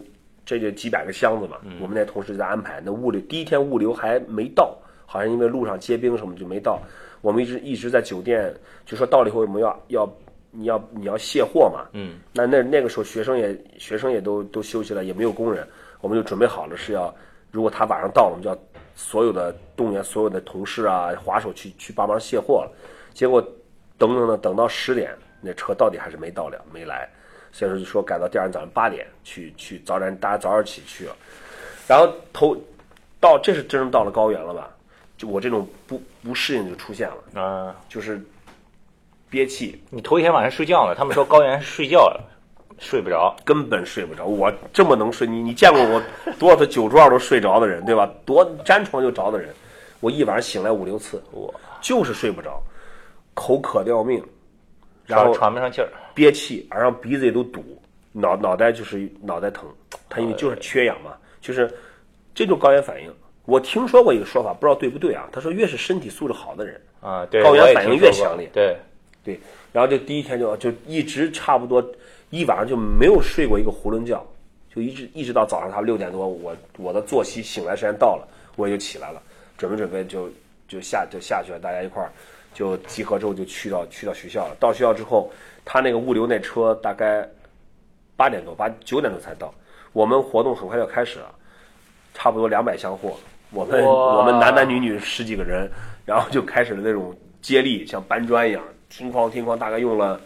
[0.45, 6.81] 这就几百个箱子嘛，我们那同事在安排，那物流第一天物流还没到，好像因为路上结冰什么就没到。
[7.21, 8.53] 我们一直一直在酒店，
[8.85, 10.13] 就说到了以后我们要要
[10.51, 15.65] 你要你要卸货嘛，嗯，那那那个时候学生也学生也都都休息了，也没有工人，
[16.01, 17.13] 我们就准备好了是要，
[17.49, 18.57] 如果他晚上到了，我们就要
[18.95, 22.71] 所有的动员所有的同事啊滑手去去帮忙卸货了。
[23.13, 23.41] 结果
[23.97, 27.09] 等等的等到十点，那车到底还是没到了，没来，
[27.53, 31.15] 所以说就说改到第二天早上八点去去早点大家早点起去了，
[31.87, 32.57] 然后头
[33.21, 34.69] 到这是真正到了高原了吧？
[35.17, 38.19] 就我这种不不适应就出现了，啊、就是
[39.29, 42.19] 憋气，你头一天晚上睡觉呢，他们说高原是睡觉
[42.79, 44.25] 睡不着，根本睡不着。
[44.25, 46.01] 我这么能睡，你你见过我
[46.39, 48.09] 多少次酒桌上都睡着的人，对吧？
[48.25, 49.53] 多沾床就着的人，
[49.99, 52.61] 我一晚上醒来五六次，我就是睡不着，
[53.35, 54.21] 口渴的要命，
[55.05, 55.89] 然后喘不上气儿。
[56.13, 57.63] 憋气，然后鼻子也都堵，
[58.11, 59.67] 脑脑袋就是脑袋疼，
[60.07, 61.71] 他因为就是缺氧嘛，就是
[62.35, 63.11] 这种高原反应。
[63.45, 65.27] 我听说过一个说法，不知道对不对啊？
[65.31, 68.77] 他说越是身体素质好的人，啊，对，高原反应越强烈对，
[69.23, 69.39] 对，
[69.71, 71.83] 然后就第一天就就一直差不多
[72.29, 74.25] 一晚上就没有睡过一个囫囵觉，
[74.73, 79.21] 就一直一直到早上他六点多，我我的作息醒来时间到了，我也就起来了，
[79.57, 80.29] 准备准备就
[80.67, 82.09] 就下就下去了，大家一块儿
[82.53, 84.55] 就集合之后就去到去到学校了。
[84.59, 85.31] 到学校之后，
[85.65, 87.27] 他那个物流那车大概
[88.15, 89.53] 八点多八九点多才到，
[89.91, 91.33] 我们活动很快就开始了，
[92.13, 93.17] 差不多两百箱货，
[93.51, 95.69] 我们我们男男女女十几个人，
[96.05, 100.19] 然后就开始了那种接力，像搬砖一样，听哐听哐，大概用了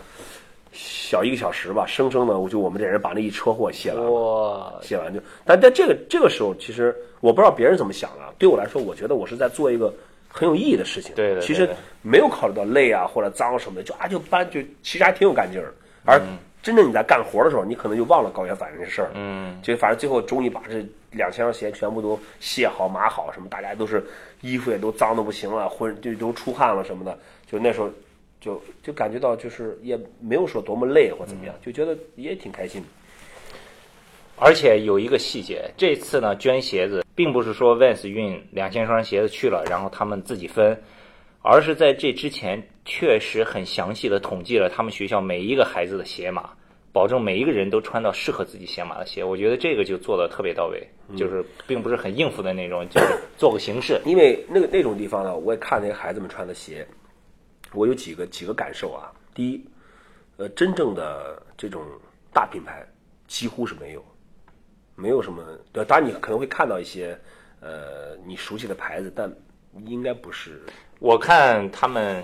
[0.74, 4.12] 小一个小时吧，生生的我就我们这人把那一车货卸完了。
[4.12, 9.94] 哇，写完就，但在这个这个时候，其实我不知道别人怎么想的，对我来说，我觉得我是在做一个
[10.38, 11.16] 很有意义的事情。
[11.16, 11.68] 对的其实
[12.02, 15.74] 没有考虑到累啊或者脏什么的，就啊就搬就其实还挺有干劲儿。
[16.06, 19.12] 而嗯真正你在干活的时候，你可能就忘了高原反应这事儿。
[19.14, 24.04] 嗯，就反正最后终于把这两千双鞋全部都卸好码好，什么大家都是
[24.42, 27.18] 衣服也都脏的不行了，浑就都出汗了什么的。
[27.50, 27.90] 就那时候
[28.42, 32.88] 就就感觉到就是也没有说多么累或怎么样，就觉得也挺开心的。
[34.36, 40.80] 而且有一个细节，这次呢捐鞋子，并不是说 Vans 运两千双鞋子去了，然后他们自己分，
[41.42, 46.52] 而是在这之前确实很详细的统计了他们学校每一个孩子的鞋码，
[46.92, 49.24] 保证每一个人都穿到适合自己鞋码的鞋。
[49.24, 54.00] 我觉得这个就做的特别到位，就是并不是很应付的那种，就是做个形式。
[54.06, 56.88] 因为那个那种地方呢，我也看那些孩子们穿的鞋，
[57.74, 59.12] 我有几个几个感受啊。
[59.34, 59.66] 第一，
[60.38, 61.82] 呃，真正的这种
[62.32, 62.86] 大品牌
[63.26, 64.06] 几乎是没有，
[64.98, 65.42] 没有什么。
[65.72, 67.18] 对，当然你可能会看到一些
[67.62, 69.32] 呃你熟悉的牌子，但
[69.86, 70.62] 应该不是。
[71.00, 72.22] 我看他们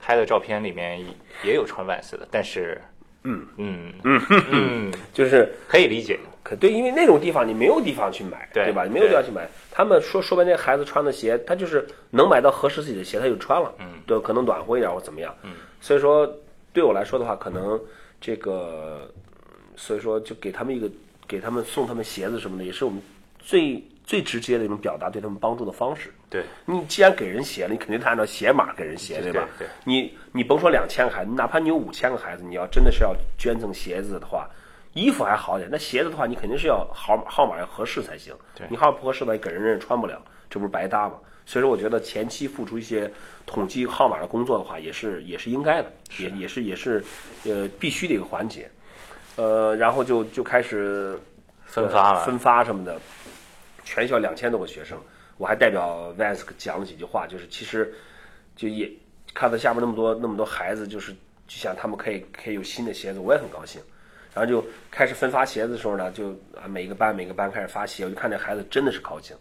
[0.00, 0.98] 拍的照片里面
[1.44, 2.80] 也有穿 Vans 的，但是，
[3.22, 6.18] 嗯嗯嗯嗯， 就是可以理解。
[6.42, 8.84] 可对，因为那种地方你没有地方去买，对吧？
[8.84, 9.48] 你没有地方去买。
[9.70, 13.72] 他们说说白，那孩子穿的鞋，他就是能买到合适自己的鞋，他就穿了。
[13.78, 15.34] 嗯，对，可能暖和一点或怎么样。
[15.42, 16.30] 嗯，所以说
[16.70, 17.80] 对我来说的话，可能
[18.20, 19.10] 这个，
[19.74, 20.86] 所以说就给他们一个，
[21.26, 23.00] 给他们送他们鞋子什么的，也是我们
[23.38, 26.12] 最最直接的一种表达对他们帮助的方式。
[26.28, 29.48] 对，你既然给人鞋了，你肯定得按照鞋码给人鞋，对吧？
[29.58, 34.48] 对，你你甭说两千个孩子，哪怕你有五千个孩子，你要真的是要捐赠鞋子的话。
[34.94, 38.32] 衣服还好点，那鞋子的话，你肯定是要号号码要合适才行。
[38.70, 41.16] 你号码不合适的，你给人人穿不了，这不是白搭吗？
[41.44, 43.10] 所以说，我觉得前期付出一些
[43.44, 47.04] 统计号码的工作的话，也是也是应该的，也也是也是
[47.44, 48.70] 呃必须的一个环节。
[49.36, 51.18] 呃，然后就就开始
[51.64, 52.98] 分发了，分发什么的。
[53.84, 54.98] 全校两千多个学生，
[55.36, 57.92] 我还代表 Vans 讲了几句话，就是其实
[58.56, 58.90] 就也
[59.34, 61.12] 看到下面那么多那么多孩子，就是
[61.46, 63.82] 就想他们可以可以有新的鞋子，我也很高兴。
[64.32, 69.36] 然后就开始分发鞋子的时候呢，就啊每个班每个班开始发鞋，我就看这孩子真的是高兴，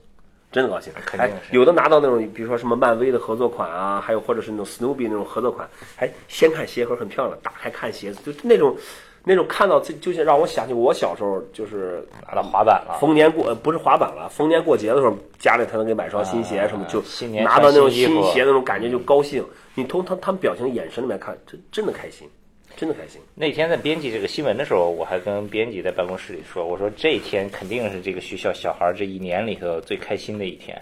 [0.51, 0.91] 真的高兴。
[1.05, 1.55] 肯定是。
[1.55, 8.75] 有的拿到那种，比如说什么漫威的合作款啊，还有或者是那种 Snoopy 那种合作款，还先看鞋盒很漂亮，打开看鞋子，就那种
[9.23, 12.97] 那种看到这，就像让我想起我小时候就是拿到滑板了。
[12.99, 17.01] 逢年过不是滑板了，逢年过节的时候，家里才能给买双新鞋什么，就
[17.43, 19.43] 拿到那种新鞋那种感觉就高兴。
[19.75, 22.29] 你从他他们表情眼神里面看，真真的开心。
[22.75, 23.21] 真的开心。
[23.35, 30.75] 那天在编辑这个新闻的时候，我还跟编辑在办公室里说：“我说这一天肯定是这个学校小孩这一年里头最开心的一天。”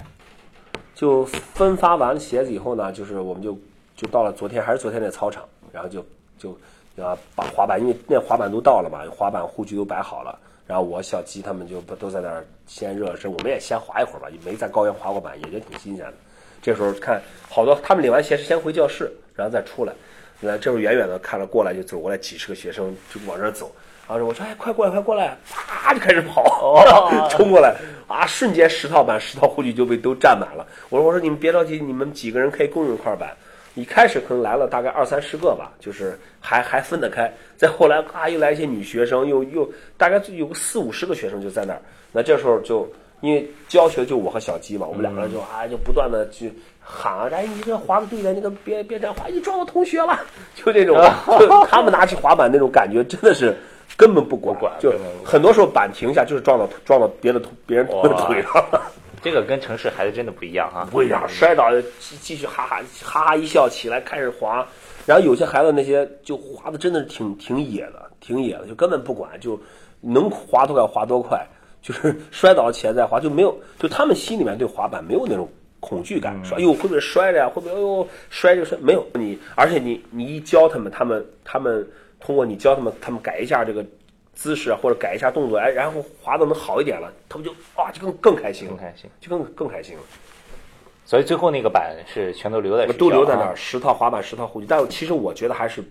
[0.96, 3.60] 就分发完鞋子以后呢，就是我们就
[3.94, 6.06] 就到了昨天，还是昨天那操场，然后就
[6.38, 6.58] 就
[6.98, 10.38] 啊把滑板，因为那滑板都到了嘛，滑板护具都摆好了。
[10.68, 16.14] 然后我小鸡他们就不都在那儿先热身，我们也先滑一会儿吧，没在高原滑过板，也觉得挺新鲜的。
[16.62, 19.94] 这时候看好多他们领完鞋是先回教室，然后再出来。
[20.40, 23.72] 那这会儿远远的看了过来就走过来几十个学生就往这儿走，
[24.08, 26.84] 然后我说哎快过来快过来，啪就开始跑，
[27.30, 27.76] 冲过来
[28.08, 30.66] 啊瞬间十套板十套护具就被都占满了。
[30.90, 33.36] 我说我说你们别着急，你们几个人可以共用一块板。
[33.76, 37.32] 一开始可能来了大概二三十个吧，就是还还分得开。
[37.56, 41.82] 再后来啊又来一些女学生，又又大概有个四五十个学生就在那儿。
[42.12, 42.86] 那这时候就
[43.22, 46.52] 因为教学就我和小鸡嘛，我们两个人就啊就不断的去。
[46.84, 47.30] 喊啊！
[47.32, 50.20] 哎，你这滑的对的，那个别别这样滑，你撞到同学了，
[50.56, 50.98] 就这种，
[51.40, 53.56] 就他们拿起滑板那种感觉，真的是
[53.96, 54.92] 根本不管，就
[55.24, 58.52] 很多时候板停下就是撞到撞到别的同别人同学腿上。
[59.22, 60.88] 这个跟城市孩子真的不一样啊！
[60.92, 64.66] 不一样，摔倒继继续哈哈哈哈一笑起来开始滑，
[65.06, 69.60] 然后有些孩子那些就滑的真的是挺挺野的，挺野的，就根本不管，就
[70.00, 71.46] 能滑多快滑多快，
[71.82, 75.50] 就是摔倒起来再滑，就没有，就他们心里面对滑板没有那种。
[75.84, 77.50] 恐惧感，说哎呦会不会摔着呀？
[77.50, 78.78] 会不会哎呦摔就摔？
[78.80, 83.84] 没有你，而且你你一教他们，他们他们通过你教他们，他们改一下这个
[84.34, 90.04] 姿势或者改一下动作，哎，然后滑的能好一点了，他们就哇就更更开心了，更开心，就更更开心了。
[91.06, 94.68] 所以最后那个板是全都留在都留在那儿，十套滑板，十套护具。
[94.68, 95.84] 但其实我觉得还是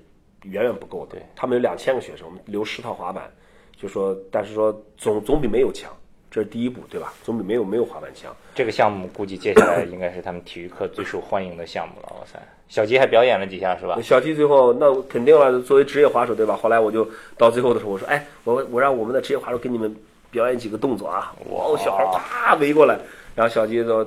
[0.45, 1.17] 远远不够的。
[1.17, 3.31] 对，他们有两千个学生，我们留十套滑板，
[3.77, 5.95] 就说但是说总总比没有强。
[6.31, 7.13] 这是第一步，对吧？
[7.25, 8.35] 总比没有没有滑板强。
[8.55, 12.07] 这个项目估计接下来应该是他们体育课最受欢迎的项目了。
[12.11, 12.39] 哇塞，
[12.69, 13.99] 小吉还表演了几下，是吧？
[14.01, 16.57] 小吉最后那肯定了，作为职业滑手，对吧？
[16.57, 19.95] 后来我就到最后的时候，我说：“哎，我我让我们的职业滑手给你们
[20.31, 22.97] 表演几个动作啊！”哇，小孩啪围过来，
[23.35, 24.07] 然后小吉说：“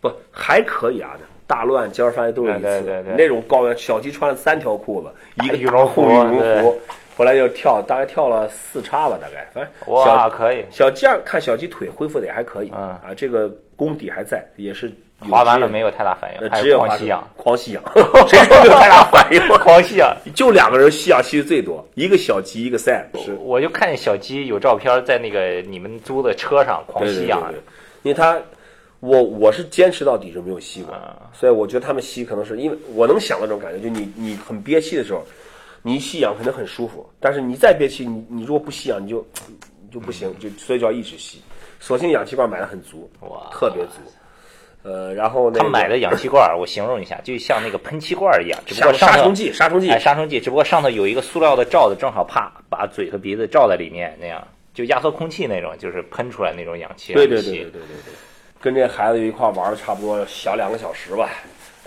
[0.00, 3.04] 不还可以啊，大乱尖儿翻都有一次。
[3.14, 6.80] 那种高原，小吉穿了三条裤子，一个羽绒服，羽绒服。”
[7.18, 10.64] 后来就跳，大概跳了四叉吧，大概反正哇可以。
[10.70, 14.88] 小鸡儿看小鸡腿恢复的也还可以，啊，这个功底还在，也是
[15.28, 17.82] 滑完了没有太大反应，只有狂吸氧，狂吸氧，
[18.28, 19.40] 谁说没有太大反应？
[19.58, 23.04] 狂吸氧，就两个人吸氧吸的最多，一个小鸡，一个赛。
[23.16, 27.52] 是，我就看见小鸡有照片在那个你们租的车上狂吸氧，
[28.04, 28.40] 因为他
[29.00, 30.94] 我我是坚持到底就没有吸过，
[31.32, 35.24] 所以我觉得他们吸可能是因为我能想到这种感觉，就你你很憋气的时候。
[35.82, 39.56] 你一吸氧肯定很舒服，但是你再憋气，你你如果不吸氧，你就你
[39.90, 41.40] 就不行，就所以就要一直吸。
[41.80, 44.00] 索性氧气罐买的很足，哇，特别足。
[44.82, 57.12] 呃，然后那个他买的氧气罐， 我形容一下，就像那个喷气罐一样，只不过上头杀虫剂，杀虫剂哎，杀虫剂，只不过上头有一个塑料的罩子，正好啪把嘴和鼻子罩在里面，那样就压缩空气那种，就是喷出来那种氧气。
[57.12, 58.14] 对对对对对对对，
[58.60, 61.28] 跟这孩子一块玩了差不多小两个小时吧，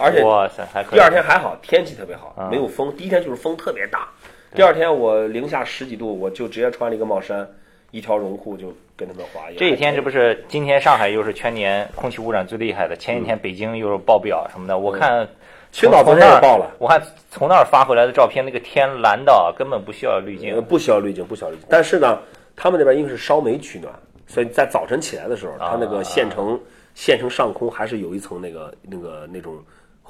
[0.01, 0.99] 而且哇塞，还可以。
[0.99, 2.49] 第二天还好，天气特别好，啊。
[2.49, 2.93] 没有风。
[2.97, 4.07] 第一天就是风特别大，
[4.55, 7.47] 第二天我零下十几度，我就直接穿了一个帽衫，
[7.91, 9.41] 一条绒裤就跟他们滑。
[9.57, 15.27] 这几天这不是今天上海又是全年空气污染最厉害的，前几天北京又是爆表什么的，我看嗯
[15.71, 20.53] 青岛昨天也爆了，我看从那儿发回来的照片，那个天蓝到根本不需要滤镜。
[20.53, 21.65] 呃，不需要滤镜，不需要滤镜。
[21.69, 22.19] 但是呢，
[22.57, 23.93] 他们那边因为是烧煤取暖，
[24.27, 26.59] 所以在早晨起来的时候，它那个县城
[26.93, 29.57] 县城上空还是有一层那个那个那种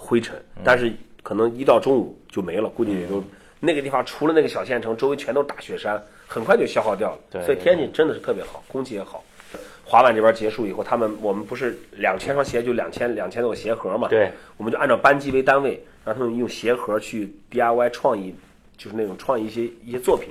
[0.03, 3.23] 灰尘，嗯但是可能一到中午就没了，估计也就
[3.59, 7.19] 那个地方除了那个小县城，周围全都是大雪山，很快就消耗掉了。
[7.29, 9.23] 对所以天气真的是特别好，空气也好。
[9.85, 14.07] 滑板这边结束以后，他们我们不是两千双鞋就两千两千多个鞋盒嘛？
[14.07, 18.33] 对，我们就按照班级为单位，让他们用鞋盒去 DIY 创意，
[18.77, 20.29] 就是那种创意一些一些作品。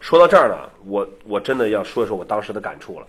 [0.00, 3.06] 说到这儿呢，我我真的要说一说我当时的感触了。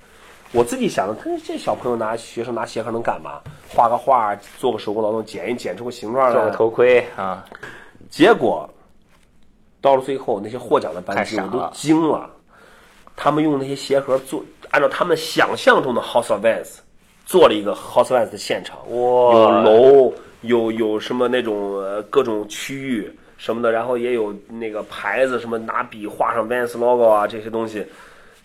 [0.51, 3.39] 我自己想的，他这小朋友拿学生拿鞋盒能干嘛？
[3.69, 6.33] 画个画，做个手工劳动，剪一剪出个形状来。
[6.33, 7.45] 做个头盔啊，
[8.09, 8.67] 结果
[9.79, 12.29] 到了最后，那些获奖的班级我都惊了。
[13.15, 16.77] 他们用那些鞋盒做，按照他们想象中的 House of Vans
[17.25, 18.77] 做了一个 House of Vans 的现场。
[18.89, 27.85] 哇有哇，楼，有有什么那种呃各种区域什么的，然后也有那个牌子，什么拿笔画上 Vans logo 啊这些东西，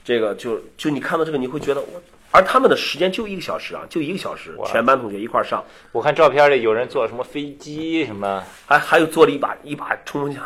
[0.05, 10.45] 这个就就你看到这个你会觉得我，而他们的时间就一个小时啊，就一个小时，全班同学一块儿上，我看照片里有人坐什么飞机什么，还还有坐了一把一把冲锋枪，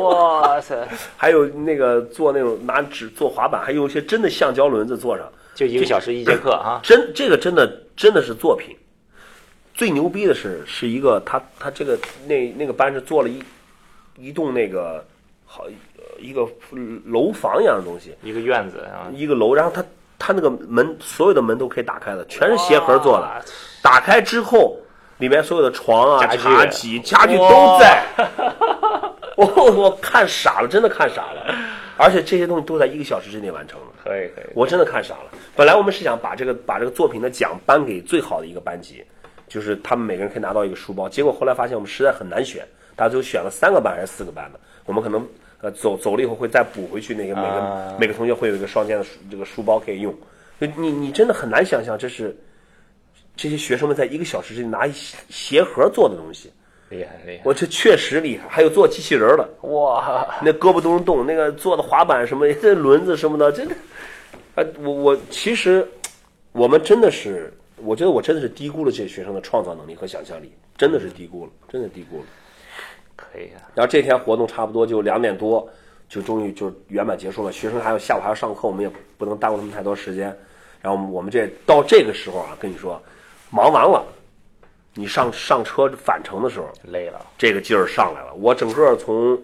[0.00, 8.74] 哇塞， 还有那个坐那种拿纸做滑板，还有一些真的橡胶轮子坐上，就一个小时一节课啊，真这个真的真的是作品。
[9.74, 13.42] 最牛逼的是，是一个他他这个那那个班是做了一
[14.16, 15.04] 一栋那个
[15.44, 15.64] 好
[15.95, 16.46] 呃一个
[17.04, 19.84] 楼房一样的东西，一个院子啊，一个楼，然后它
[20.18, 23.44] 它那个门所有的门都可以打开的，全是鞋盒做的。
[23.82, 24.76] 打开之后，
[25.18, 28.02] 里面所有的床啊、茶几、家具都在。
[29.36, 31.54] 我我看傻了，真的看傻了，
[31.98, 33.86] 而且这些东西都在一个小时之内完成了。
[34.02, 35.30] 可以可以，我真的看傻了。
[35.54, 39.04] 本来我们是想把这个把这个作品的奖颁给最好的一个班级，
[39.46, 41.06] 就是他们每个人可以拿到一个书包。
[41.06, 44.60] 结果后来发现我们实在很难选，大家最后选了三个班还是四个班的。
[44.86, 45.26] 我们可能
[45.66, 50.14] 呃走走了以后会再补回去，那个每个、啊每个同学会有一个双肩的书这个书包可以用。
[50.60, 52.36] 就你你真的很难想象，这是
[53.34, 56.52] 这些学生们在一个小时之内拿一鞋鞋盒做的东西。
[56.88, 59.68] 厉害厉害，我这确实厉害，还有做机器人儿的。
[59.68, 63.74] 哇，那胳膊都能动，那个做的滑板什么， 这轮子什么的，真的，
[64.54, 65.84] 呃，我我其实
[66.52, 72.24] 我们真的是，我觉得我真的是低估了这些学生的创造能力和想象力，真的是低估了，真的低估了。
[73.32, 75.68] 可以啊，然后这天活动差不多就两点多，
[76.08, 77.52] 就终于就圆满结束了。
[77.52, 80.26] 学生还有下午还要上课，我们也不能耽误他们太多时间。
[80.80, 83.00] 然后我们我们这到这个时候啊，跟你说，
[83.50, 84.04] 忙完了，
[84.94, 88.32] 你上上车返程的时候，累了，这个劲儿上来了。
[88.34, 89.36] 我整个从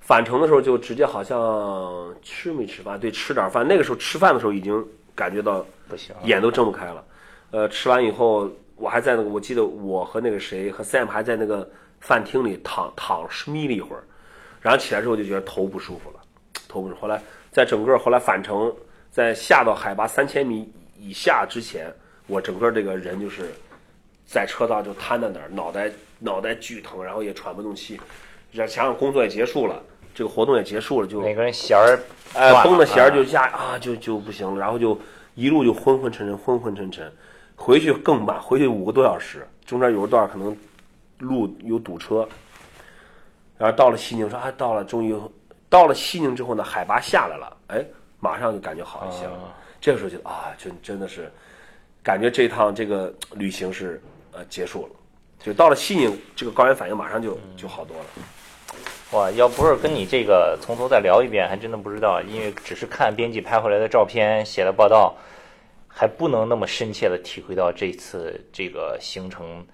[0.00, 3.66] 返程的时候就直接好像吃没吃饭，对，吃点饭。
[3.66, 4.82] 那个时候吃饭的时候已经
[5.14, 7.04] 感觉到不行，眼都睁不开了。
[7.50, 11.68] 呃，吃完以后，我还在那个，我记得我和那个谁和 Sam 还在那个
[12.00, 14.02] 饭厅里躺躺眯了一会儿，
[14.60, 16.20] 然后起来之后就觉得头不舒服了，
[16.68, 17.00] 头不舒服。
[17.00, 18.74] 后来在整个后来返程，
[19.10, 21.92] 在下到海拔三千米以下之前，
[22.26, 23.52] 我整个这个人就是
[24.26, 28.00] 在车道就瘫在那儿，脑袋脑袋巨疼，然后也喘不动气。
[28.52, 29.82] 然想想工作也结束了，
[30.14, 31.98] 这个活动也结束了，就每个人弦儿
[32.34, 34.98] 哎，绷的弦儿就下啊，就就不行了，然后就
[35.34, 37.12] 一路就昏昏沉沉，昏昏沉沉。
[37.54, 40.56] 回去更慢，回去五个多小时，中间有一段可能
[41.18, 42.28] 路有堵车。
[43.58, 45.18] 然后到了西宁，说啊，到了，终于
[45.68, 47.84] 到了西宁之后呢，海拔下来了，哎，
[48.20, 49.32] 马上就感觉好一些了。
[49.32, 51.30] 啊这个时候觉得啊，真真的是
[52.02, 54.02] 感觉这趟这个旅行是
[54.32, 54.92] 呃结束了，
[55.38, 58.04] 就到了西宁，这个高原反应马上就就好多了。
[59.12, 65.14] 哇，要不是跟你这个从头再聊一遍，还真的不知道，因为只是看编辑拍回来的照片、写的报道，
[65.86, 69.64] 还不能那么深切的体会到这次这个行程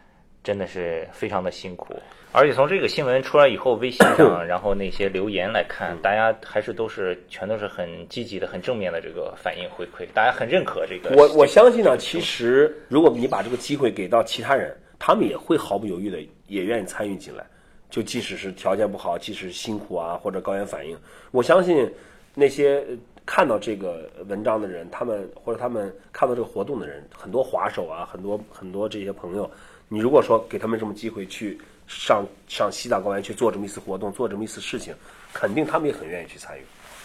[0.42, 1.94] 真的是非常的辛苦。
[2.34, 11.14] 而且从这个新闻出来以后，微信上 然后那些留言来看，大家还是都是全都是很积极的、很正面的这个反应回馈，大家很认可这个。
[11.14, 17.44] 我我相信呢，其实如果你把这个机会给到其他人，他们也会毫不犹豫的也愿意参与进来。
[17.90, 20.96] 就即使是条件不好，即使是辛苦啊或者高原反应，
[21.30, 21.86] 我相信
[22.34, 22.82] 那些
[23.26, 29.50] 看到这个文章的人，他们或者他们看到这个活动的人，很多滑手啊，很多很多这些朋友，
[29.92, 34.94] 你如果说给他们这么机会去上上西藏高原去做这么一次活动，做这么一次事情，
[35.34, 36.62] 肯定他们也很愿意去参与。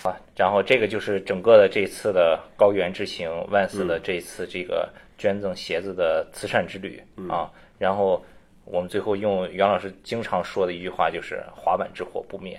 [0.08, 7.52] 啊，然后这个就是整个的这次的高原之行，万斯的这次这个捐赠鞋子的慈善之旅啊。
[7.78, 8.24] 然后
[8.64, 12.58] 我们最后用袁老师经常说的一句话，就是“滑板之火不灭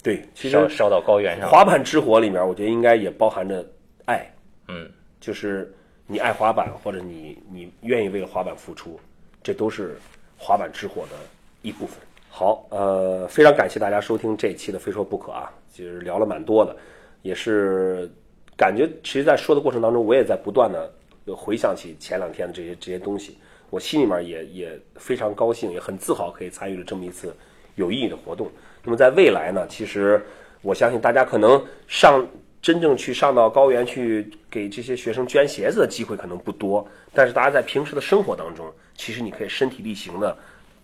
[0.00, 1.50] 对，”，其实烧烧到高原上。
[1.50, 3.66] 滑板之火里面，我觉得应该也包含着
[4.04, 4.32] 爱，
[4.68, 4.88] 嗯，
[5.18, 5.74] 就是
[6.06, 9.00] 你爱滑板，或者你你愿意为了滑板付出，
[9.46, 9.96] 这都是
[10.36, 11.16] 滑板之火的
[11.62, 11.96] 一部分。
[12.28, 16.76] 好，呃，非常感谢大家收听这一期的《非说不可》啊，其实聊了蛮多的，
[17.22, 18.10] 也是
[18.56, 20.92] 感觉，其实，在说的过程当中，我也在不断的
[21.32, 23.38] 回想起前两天的这些这些东西，
[23.70, 27.32] 我心里面也也非常高兴，也很自豪，可以参与了这么一次
[27.76, 28.50] 有意义的活动。
[28.82, 30.20] 那么在未来呢，其实
[30.60, 32.26] 我相信大家可能上
[32.66, 40.36] 真正去上到高原去给这些学生捐鞋子的机会可能不多，但是大家在平时的生活当中，其实你可以身体力行的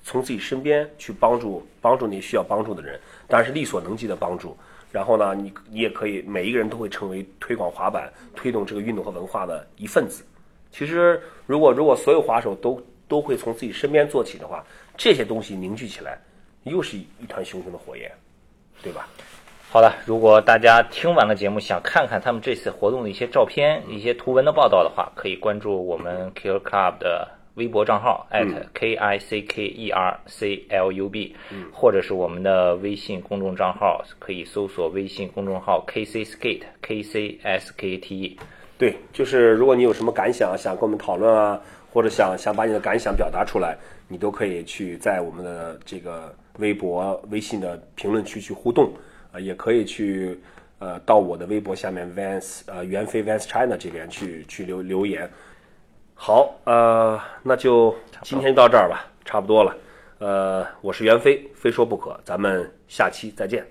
[0.04, 4.56] 从自己身边去帮助帮助那些需要帮助的人，当然是力所能及的帮助。
[4.92, 10.22] 然后呢，你你也可以，每一个人都会成为推广滑板、推动这个运动和文化的一份子。
[10.70, 14.64] 其实，如果如果所有滑手都都会从自己身边做起的话，
[14.96, 16.16] 这些东西凝聚起来，
[16.62, 18.08] 又是一一团熊熊的火焰，
[18.84, 19.08] 对吧？
[19.72, 28.26] 好了，如果大家听完了节目，想看看他们这次活动的一些照片、一些图文的报道的话，可以关注我们 Killer Club 的微博账号
[28.74, 31.34] ，@k i c k e r c l u b，
[31.72, 38.38] 或者是我们的微信公众账号，可以搜索微信公众号 KC Skate K C S K T E。
[38.76, 41.58] 对，就是如果你有什么感想，想跟我们讨论啊，
[41.90, 48.92] 或者想想把你的感想表达出来，你都可以去在我们的这个微博、微信的评论区去互动，
[49.32, 50.38] 啊、也可以去
[50.78, 55.28] 呃到我的微博下面 Vans 呃袁飞 Vans China 这边去去留留言。
[56.14, 59.76] 好，呃，那就今天就到这儿吧，差不多了。
[60.18, 63.66] 呃，我是袁飞，非说不可，咱们下期再见。